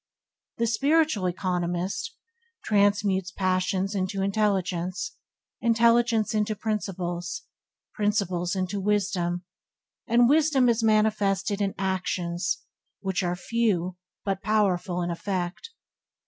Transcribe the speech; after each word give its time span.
The 0.57 0.65
spiritual 0.65 1.27
economist 1.27 2.15
transmutes 2.63 3.29
passions 3.29 3.93
into 3.93 4.23
intelligence, 4.23 5.11
intelligence 5.61 6.33
into 6.33 6.55
principles, 6.55 7.43
principles 7.93 8.55
into 8.55 8.81
wisdom, 8.81 9.43
and 10.07 10.27
wisdom 10.27 10.69
is 10.69 10.81
manifested 10.81 11.61
in 11.61 11.75
actions 11.77 12.63
which 13.01 13.21
are 13.21 13.35
few 13.35 13.95
but 14.25 14.37
of 14.37 14.41
powerful 14.41 15.03
effect. 15.07 15.69